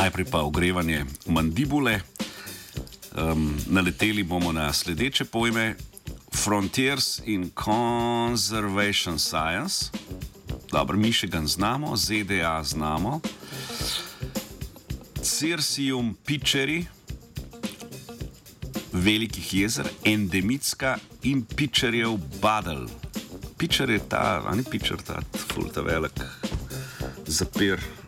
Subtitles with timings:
[0.00, 2.00] najprej pa ogrevanje mandibule.
[3.12, 5.74] Um, naleteli bomo na sledeče pojme:
[6.34, 9.90] Frontiers in Conservation Science,
[10.72, 13.20] dobro, Michigan znamo, ZDA znamo,
[15.22, 16.86] Cirsium Pitcheri,
[18.92, 22.86] velikih jezer, endemitska in Pitcherjev Badel.
[23.58, 25.20] Pitcher je ta, ali Pitcher ta,
[25.52, 26.20] fulta velik,
[27.26, 27.99] zapir.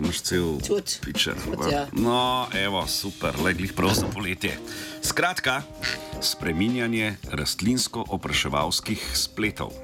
[0.00, 0.56] Imáš cel
[1.04, 1.36] pitcher.
[1.68, 1.84] Ja.
[1.92, 4.56] No, evo, super, leglih prav za poletje.
[5.04, 5.62] Skratka,
[6.20, 9.76] spreminjanje rastlinsko-opraševalskih spletov.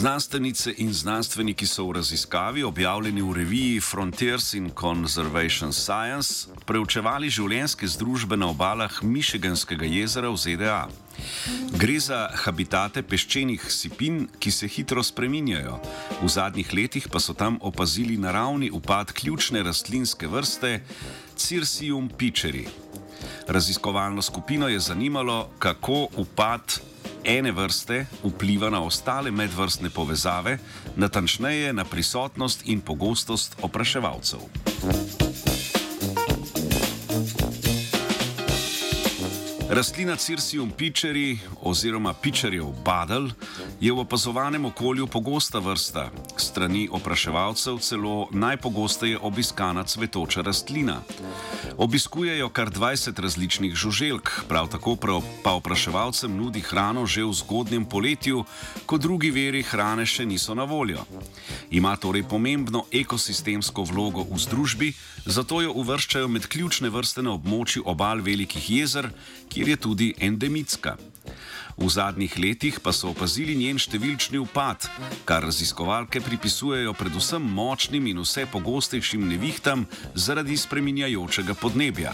[0.00, 7.84] Znanstvenice in znanstveniki so v raziskavi, objavljeni v reviji Frontiers in Conservation Science, preučevali življenjske
[7.84, 10.78] združbe na obalah Michiganskega jezera v ZDA.
[11.76, 15.76] Gre za habitate peščenih sipin, ki se hitro spreminjajo.
[16.22, 20.78] V zadnjih letih pa so tam opazili naravni upad ključne rastlinske vrste
[21.36, 22.64] Cirsium pitcheri.
[23.48, 26.80] Raziskovalno skupino je zanimalo, kako upad
[27.24, 30.58] ene vrste vpliva na ostale medvrstne povezave,
[30.96, 34.40] natančneje na prisotnost in pogostost opraševalcev.
[39.70, 43.28] Rastlina Cirsium pitcheri oziroma pitcherjev badel
[43.80, 46.10] je v opazovanem okolju pogosta vrsta,
[46.40, 51.02] strani opraševalcev celo najpogosteje obiskana cvetoča rastlina.
[51.76, 54.96] Obiskujejo kar 20 različnih žuželk, prav tako
[55.44, 58.44] pa opraševalcem nudi hrano že v zgodnjem poletju,
[58.86, 61.04] ko drugi veri hrane še niso na voljo.
[61.70, 64.92] Ima torej pomembno ekosistemsko vlogo v združbi,
[65.26, 69.10] zato jo uvrščajo med ključne vrste na območju obal velikih jezer,
[69.48, 70.96] kjer je tudi endemitska.
[71.80, 74.84] V zadnjih letih pa so opazili njen številčni upad,
[75.24, 82.12] kar raziskovalke pripisujejo predvsem močnim in vse pogostejšim nevihtam zaradi spreminjajočega podnebja.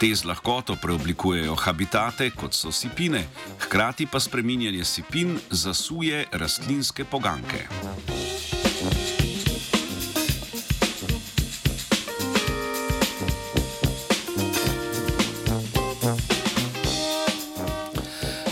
[0.00, 3.24] Te z lahkoto preoblikujejo habitate, kot so sipine,
[3.64, 7.64] hkrati pa spreminjanje sipin zasuje rastlinske poganke.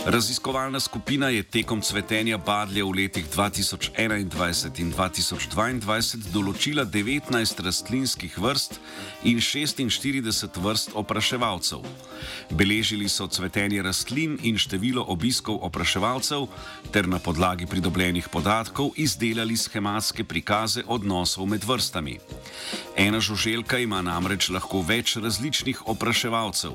[0.06, 8.78] Raziskovalna skupina je tekom cvetenja badlja v letih 2021 in 2022 določila 19 rastlinskih vrst
[9.28, 11.84] in 46 vrst opraševalcev.
[12.56, 16.48] Beležili so cvetenje rastlin in število obiskov opraševalcev,
[16.88, 22.16] ter na podlagi pridobljenih podatkov izdelali schematske prikaze odnosov med vrstami.
[22.96, 26.74] Ena žuželka ima namreč lahko več različnih opraševalcev,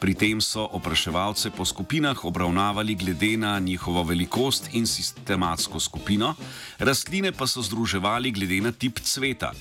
[0.00, 6.34] pri tem so opraševalce po skupinah obravnavali glede na njihovo velikost in sistematsko skupino,
[6.78, 9.52] rastline pa so združevali glede na tip cveta.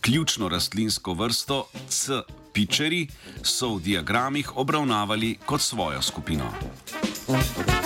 [0.00, 2.22] Ključno rastlinsko vrsto C.
[2.52, 3.08] Pičeri
[3.42, 6.52] so v diagramih obravnavali kot svojo skupino.
[7.26, 7.83] Thank you.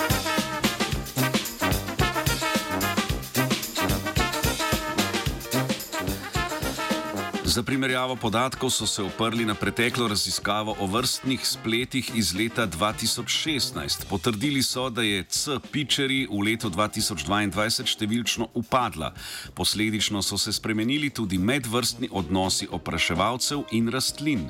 [7.49, 14.05] Za primerjavo podatkov so se oprli na preteklo raziskavo o vrstnih spletih iz leta 2016.
[14.09, 15.57] Potrdili so, da je C.
[15.71, 19.15] Pitcheri v letu 2022 številčno upadla.
[19.57, 24.45] Posledično so se spremenili tudi medvrstni odnosi opraševalcev in rastlin.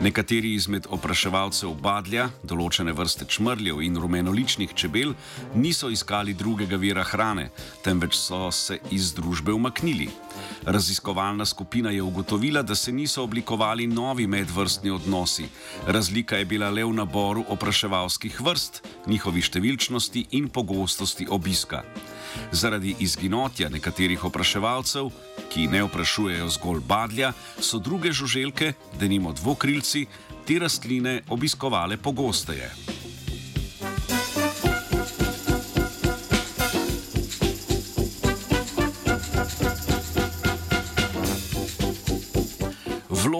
[0.00, 5.14] Nekateri izmed opraševalcev badlja, določene vrste čmrljev in rumenoličnih čebel,
[5.54, 7.50] niso iskali drugega vira hrane,
[7.84, 10.08] temveč so se iz družbe umaknili.
[10.66, 15.48] Raziskovalna skupina je ugotovila, da se niso oblikovali novi medvrstni odnosi.
[15.86, 21.84] Razlika je bila le v naboru opraševalskih vrst, njihovi številčnosti in pogostosti obiska.
[22.52, 25.10] Zaradi izginotja nekaterih opraševalcev,
[25.52, 30.06] ki ne oprašujejo zgolj badlja, so druge žuželke, denimo dvokrilci,
[30.46, 32.70] te rastline obiskovale pogosteje.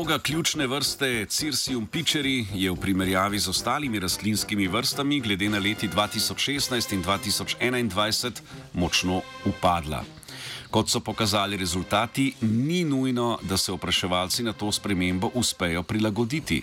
[0.06, 5.88] Vloga ključne vrste Cirsium pitcheri je v primerjavi z ostalimi rastlinskimi vrstami glede na leti
[5.88, 8.30] 2016 in 2021
[8.74, 10.04] močno upadla.
[10.70, 16.62] Kot so pokazali rezultati, ni nujno, da se opraševalci na to spremembo uspejo prilagoditi.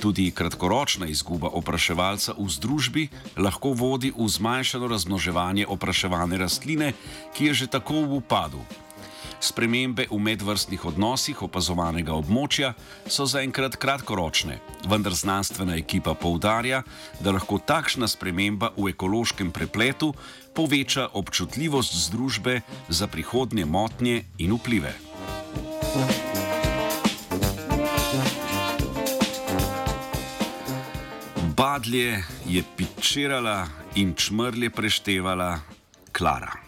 [0.00, 6.92] Tudi kratkoročna izguba opraševalca v združbi lahko vodi v zmanjšano razmnoževanje opraševane rastline,
[7.34, 8.62] ki je že tako v upadu.
[9.40, 12.72] Spremembe v medvrstnih odnosih opazovanega območja
[13.06, 14.58] so zaenkrat kratkoročne,
[14.90, 16.82] vendar znanstvena ekipa poudarja,
[17.22, 20.12] da lahko takšna sprememba v ekološkem prepletu
[20.58, 24.94] poveča občutljivost združbe za prihodnje motnje in vplive.
[31.58, 35.58] Badlje je pičirala in čmrlje preštevala
[36.12, 36.67] Klara.